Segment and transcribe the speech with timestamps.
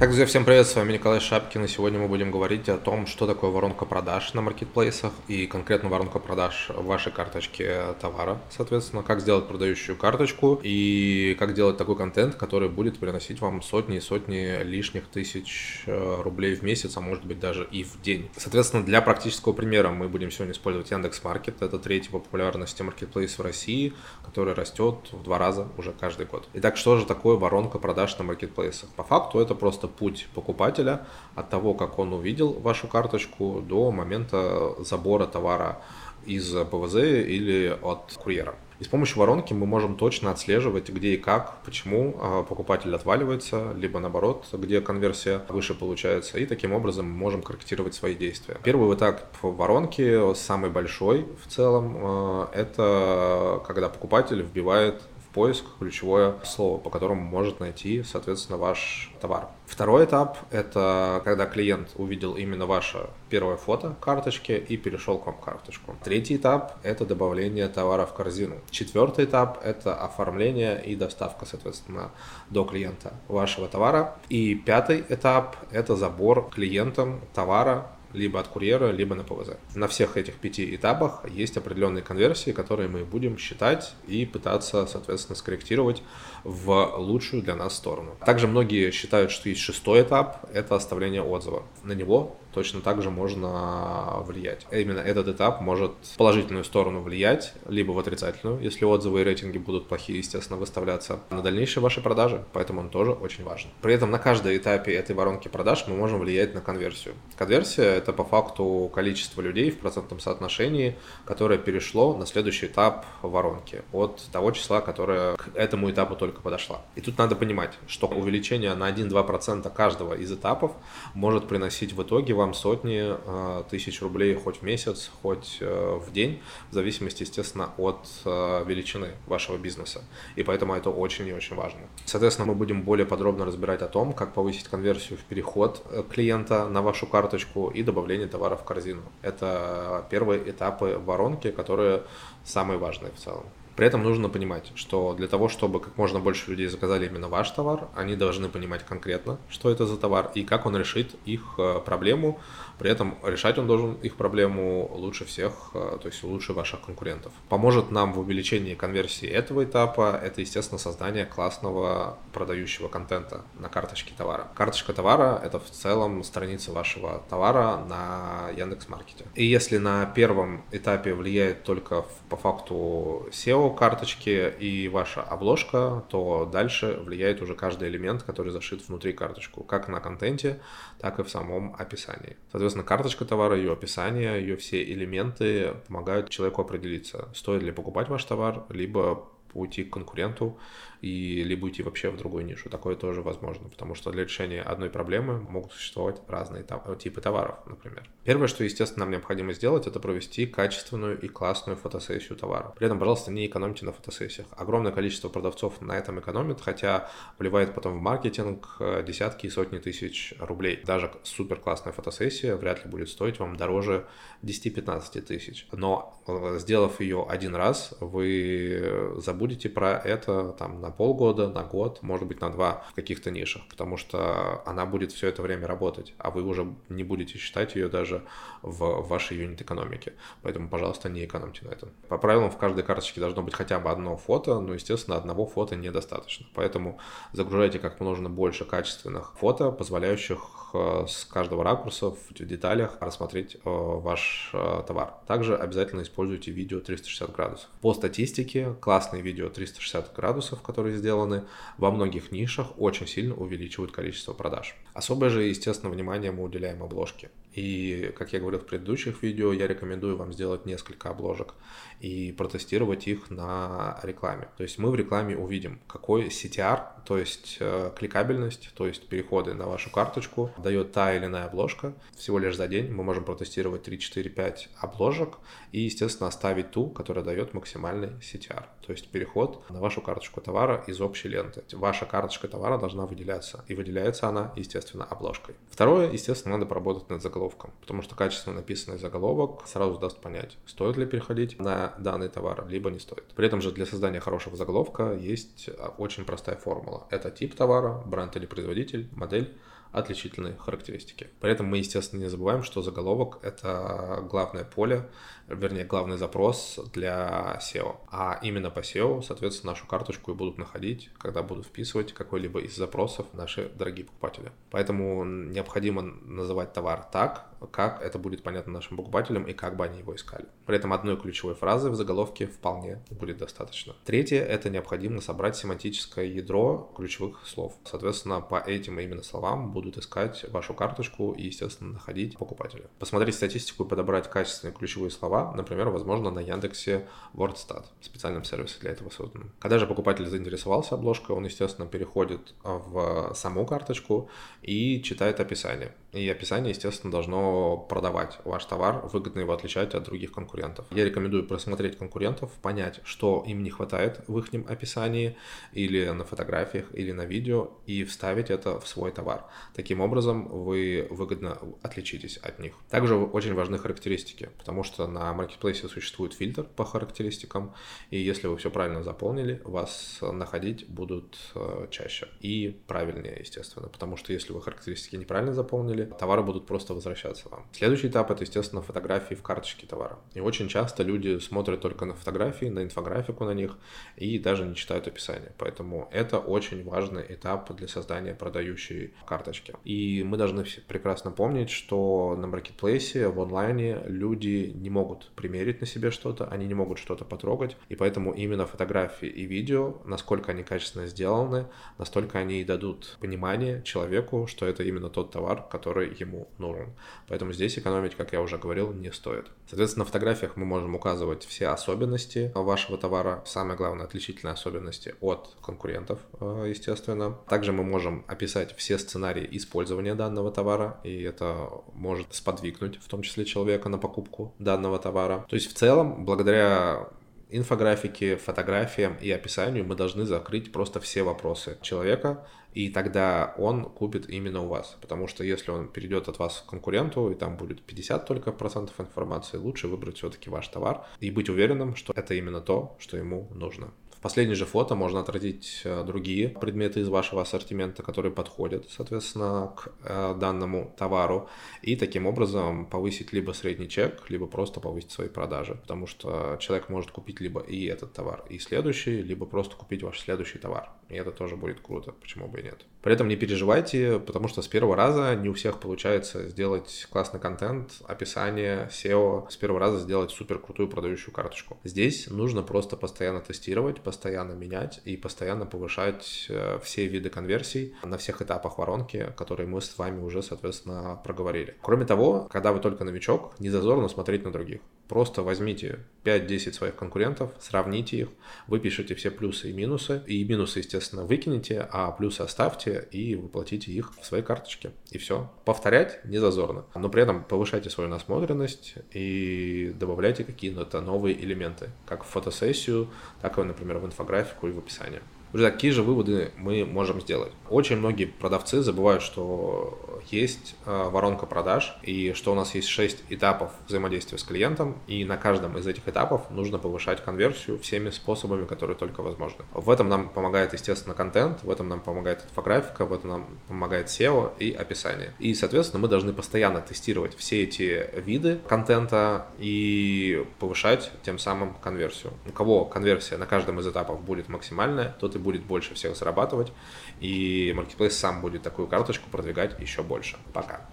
[0.00, 3.06] Так, друзья, всем привет, с вами Николай Шапкин, и сегодня мы будем говорить о том,
[3.06, 9.20] что такое воронка продаж на маркетплейсах, и конкретно воронка продаж вашей карточке товара, соответственно, как
[9.20, 14.62] сделать продающую карточку, и как делать такой контент, который будет приносить вам сотни и сотни
[14.62, 18.30] лишних тысяч э, рублей в месяц, а может быть даже и в день.
[18.38, 23.38] Соответственно, для практического примера мы будем сегодня использовать Яндекс Маркет, это третий по популярности маркетплейс
[23.38, 23.92] в России,
[24.24, 26.48] который растет в два раза уже каждый год.
[26.54, 28.88] Итак, что же такое воронка продаж на маркетплейсах?
[28.96, 34.74] По факту это просто путь покупателя от того, как он увидел вашу карточку, до момента
[34.78, 35.78] забора товара
[36.26, 38.54] из ПВЗ или от курьера.
[38.80, 43.74] И с помощью воронки мы можем точно отслеживать, где и как, почему а, покупатель отваливается,
[43.76, 46.38] либо наоборот, где конверсия выше получается.
[46.38, 48.56] И таким образом мы можем корректировать свои действия.
[48.64, 56.78] Первый этап воронки, самый большой в целом, а, это когда покупатель вбивает поиск ключевое слово,
[56.78, 59.48] по которому может найти, соответственно, ваш товар.
[59.66, 65.36] Второй этап– это когда клиент увидел именно ваше первое фото карточки и перешел к вам
[65.40, 65.94] карточку.
[66.02, 68.56] Третий этап– это добавление товара в корзину.
[68.70, 72.10] Четвертый этап– это оформление и доставка, соответственно,
[72.50, 74.16] до клиента вашего товара.
[74.28, 79.50] И пятый этап– это забор клиентам товара либо от курьера, либо на ПВЗ.
[79.74, 85.36] На всех этих пяти этапах есть определенные конверсии, которые мы будем считать и пытаться, соответственно,
[85.36, 86.02] скорректировать
[86.44, 88.16] в лучшую для нас сторону.
[88.24, 91.62] Также многие считают, что есть шестой этап– это оставление отзыва.
[91.84, 94.66] На него точно так же можно влиять.
[94.70, 99.58] Именно этот этап может в положительную сторону влиять, либо в отрицательную, если отзывы и рейтинги
[99.58, 103.70] будут плохие, естественно, выставляться на дальнейшие ваши продажи, поэтому он тоже очень важен.
[103.82, 107.14] При этом на каждой этапе этой воронки продаж мы можем влиять на конверсию.
[107.36, 113.82] Конверсия– это по факту количество людей в процентном соотношении, которое перешло на следующий этап воронки
[113.92, 116.82] от того числа, которое к этому этапу только подошла.
[116.96, 120.72] И тут надо понимать, что увеличение на 1-2% каждого из этапов
[121.14, 126.12] может приносить в итоге вам сотни э, тысяч рублей хоть в месяц, хоть э, в
[126.12, 126.40] день,
[126.70, 130.02] в зависимости, естественно, от э, величины вашего бизнеса.
[130.36, 131.80] И поэтому это очень и очень важно.
[132.06, 136.82] Соответственно, мы будем более подробно разбирать о том, как повысить конверсию в переход клиента на
[136.82, 139.02] вашу карточку и добавление товара в корзину.
[139.22, 142.02] Это первые этапы воронки, которые
[142.44, 143.44] самые важные в целом.
[143.76, 147.50] При этом нужно понимать, что для того, чтобы как можно больше людей заказали именно ваш
[147.50, 151.80] товар, они должны понимать конкретно, что это за товар и как он решит их э,
[151.84, 152.40] проблему.
[152.78, 157.32] При этом решать он должен их проблему лучше всех, э, то есть лучше ваших конкурентов.
[157.48, 164.12] Поможет нам в увеличении конверсии этого этапа, это, естественно, создание классного продающего контента на карточке
[164.16, 164.48] товара.
[164.54, 169.24] Карточка товара— это в целом страница вашего товара на Яндекс.Маркете.
[169.34, 176.48] И если на первом этапе влияет только по факту SEO, карточки и ваша обложка, то
[176.50, 180.60] дальше влияет уже каждый элемент, который зашит внутри карточку, как на контенте,
[180.98, 182.38] так и в самом описании.
[182.50, 188.24] Соответственно, карточка товара, ее описание, ее все элементы помогают человеку определиться, стоит ли покупать ваш
[188.24, 190.58] товар, либо уйти к конкуренту
[191.00, 192.68] и либо уйти вообще в другую нишу.
[192.68, 196.64] Такое тоже возможно, потому что для решения одной проблемы могут существовать разные
[196.98, 198.04] типы товаров, например.
[198.24, 202.74] Первое, что, естественно, нам необходимо сделать, это провести качественную и классную фотосессию товара.
[202.76, 204.46] При этом, пожалуйста, не экономьте на фотосессиях.
[204.56, 209.78] Огромное количество продавцов на этом экономит, хотя вливает потом в маркетинг э, десятки и сотни
[209.78, 210.80] тысяч рублей.
[210.84, 214.06] Даже супер классная фотосессия вряд ли будет стоить вам дороже
[214.42, 215.66] 10-15 тысяч.
[215.72, 221.62] Но э, сделав ее один раз, вы забудете про это там на на полгода, на
[221.62, 225.66] год, может быть, на два в каких-то нишах, потому что она будет все это время
[225.66, 228.22] работать, а вы уже не будете считать ее даже
[228.62, 230.14] в вашей юнит-экономике.
[230.42, 231.90] Поэтому, пожалуйста, не экономьте на этом.
[232.08, 235.76] По правилам, в каждой карточке должно быть хотя бы одно фото, но, естественно, одного фото
[235.76, 236.46] недостаточно.
[236.54, 236.98] Поэтому
[237.32, 240.40] загружайте как можно больше качественных фото, позволяющих
[240.74, 245.14] э, с каждого ракурса в деталях рассмотреть э, ваш э, товар.
[245.26, 247.68] Также обязательно используйте видео 360 градусов.
[247.80, 251.44] По статистике, классные видео 360 градусов, которые которые сделаны
[251.76, 254.74] во многих нишах, очень сильно увеличивают количество продаж.
[254.94, 257.28] Особое же, естественно, внимание мы уделяем обложке.
[257.54, 261.54] И, как я говорил в предыдущих видео, я рекомендую вам сделать несколько обложек
[262.00, 264.48] и протестировать их на рекламе.
[264.56, 269.54] То есть мы в рекламе увидим, какой CTR, то есть э, кликабельность, то есть переходы
[269.54, 271.92] на вашу карточку, дает та или иная обложка.
[272.16, 275.38] Всего лишь за день мы можем протестировать 3, 4, 5 обложек
[275.72, 280.82] и, естественно, оставить ту, которая дает максимальный CTR, то есть переход на вашу карточку товара
[280.86, 281.64] из общей ленты.
[281.72, 285.56] Ваша карточка товара должна выделяться, и выделяется она, естественно, обложкой.
[285.70, 290.58] Второе, естественно, надо поработать над заголовком заголовком, потому что качественно написанный заголовок сразу даст понять,
[290.66, 293.24] стоит ли переходить на данный товар, либо не стоит.
[293.34, 297.06] При этом же для создания хорошего заголовка есть а, очень простая формула.
[297.10, 299.56] Это тип товара, бренд или производитель, модель,
[299.92, 301.28] отличительные характеристики.
[301.40, 305.08] При этом мы, естественно, не забываем, что заголовок— это главное поле,
[305.48, 307.96] вернее, главный запрос для SEO.
[308.10, 312.76] А именно по SEO, соответственно, нашу карточку и будут находить, когда будут вписывать какой-либо из
[312.76, 314.52] запросов наши дорогие покупатели.
[314.70, 319.98] Поэтому необходимо называть товар так, как это будет понятно нашим покупателям и как бы они
[319.98, 320.46] его искали.
[320.66, 323.94] При этом одной ключевой фразы в заголовке вполне будет достаточно.
[324.04, 327.74] Третье— это необходимо собрать семантическое ядро ключевых слов.
[327.84, 332.84] Соответственно, по этим именно словам будут искать вашу карточку и, естественно, находить покупателя.
[332.98, 338.90] Посмотреть статистику и подобрать качественные ключевые слова, например, возможно, на Яндексе WordStat, специальном сервисе для
[338.90, 339.52] этого созданном.
[339.58, 344.28] Когда же покупатель заинтересовался обложкой, он, естественно, переходит в саму карточку
[344.62, 345.94] и читает описание.
[346.12, 350.86] И описание, естественно, должно продавать ваш товар, выгодно его отличать от других конкурентов.
[350.90, 355.36] Я рекомендую просмотреть конкурентов, понять, что им не хватает в их описании
[355.72, 359.44] или на фотографиях, или на видео, и вставить это в свой товар.
[359.74, 362.74] Таким образом, вы выгодно отличитесь от них.
[362.88, 367.74] Также очень важны характеристики, потому что на маркетплейсе существует фильтр по характеристикам,
[368.10, 374.16] и если вы все правильно заполнили, вас находить будут э, чаще и правильнее, естественно, потому
[374.16, 377.66] что если вы характеристики неправильно заполнили, деле товары будут просто возвращаться вам.
[377.72, 380.18] Следующий этап это, естественно, фотографии в карточке товара.
[380.34, 383.78] И очень часто люди смотрят только на фотографии, на инфографику на них
[384.16, 385.52] и даже не читают описание.
[385.58, 389.74] Поэтому это очень важный этап для создания продающей карточки.
[389.84, 395.80] И мы должны все прекрасно помнить, что на маркетплейсе, в онлайне люди не могут примерить
[395.80, 400.52] на себе что-то, они не могут что-то потрогать, и поэтому именно фотографии и видео, насколько
[400.52, 401.66] они качественно сделаны,
[401.98, 406.92] настолько они и дадут понимание человеку, что это именно тот товар, который который ему нужен.
[407.26, 409.46] Поэтому здесь экономить, как я уже говорил, не стоит.
[409.66, 415.56] Соответственно, на фотографиях мы можем указывать все особенности вашего товара, самое главное, отличительные особенности от
[415.60, 417.36] конкурентов, э, естественно.
[417.48, 423.22] Также мы можем описать все сценарии использования данного товара, и это может сподвигнуть в том
[423.22, 425.44] числе человека на покупку данного товара.
[425.48, 427.08] То есть в целом, благодаря
[427.50, 434.28] инфографике, фотографиям и описанию мы должны закрыть просто все вопросы человека, и тогда он купит
[434.28, 434.96] именно у вас.
[435.00, 439.00] Потому что если он перейдет от вас к конкуренту, и там будет 50 только процентов
[439.00, 443.48] информации, лучше выбрать все-таки ваш товар и быть уверенным, что это именно то, что ему
[443.54, 443.92] нужно.
[444.20, 449.72] В последнее же фото можно отразить э, другие предметы из вашего ассортимента, которые подходят, соответственно,
[449.74, 451.48] к э, данному товару,
[451.80, 456.90] и таким образом повысить либо средний чек, либо просто повысить свои продажи, потому что человек
[456.90, 461.14] может купить либо и этот товар, и следующий, либо просто купить ваш следующий товар, и
[461.14, 462.84] это тоже будет круто, почему бы и нет.
[463.02, 467.40] При этом не переживайте, потому что с первого раза не у всех получается сделать классный
[467.40, 471.78] контент, описание, SEO, с первого раза сделать супер крутую продающую карточку.
[471.84, 478.18] Здесь нужно просто постоянно тестировать, постоянно менять и постоянно повышать э, все виды конверсий на
[478.18, 481.76] всех этапах воронки, которые мы с вами уже, соответственно, проговорили.
[481.80, 484.80] Кроме того, когда вы только новичок, не зазорно смотреть на других.
[485.06, 488.28] Просто возьмите 5-10 своих конкурентов, сравните их,
[488.66, 494.12] выпишите все плюсы и минусы, и минусы, естественно, выкинете, а плюсы оставьте и воплотите их
[494.20, 494.90] в своей карточке.
[495.10, 495.52] И все.
[495.64, 496.84] Повторять не зазорно.
[496.94, 503.08] Но при этом повышайте свою насмотренность и добавляйте какие-то новые элементы, как в фотосессию,
[503.40, 505.22] так и, например, в инфографику и в описание.
[505.52, 507.50] Друзья, какие же выводы мы можем сделать?
[507.68, 513.24] Очень многие продавцы забывают, что есть э, воронка продаж и что у нас есть 6
[513.30, 518.64] этапов взаимодействия с клиентом, и на каждом из этих этапов нужно повышать конверсию всеми способами,
[518.64, 519.64] которые только возможны.
[519.74, 524.06] В этом нам помогает, естественно, контент, в этом нам помогает инфографика, в этом нам помогает
[524.06, 525.34] SEO и описание.
[525.40, 532.32] И, соответственно, мы должны постоянно тестировать все эти виды контента и повышать тем самым конверсию.
[532.46, 536.72] У кого конверсия на каждом из этапов будет максимальная, тот и будет больше всех зарабатывать,
[537.20, 540.36] и Marketplace сам будет такую карточку продвигать еще больше.
[540.52, 540.88] Пока.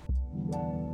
[0.52, 0.87] thank you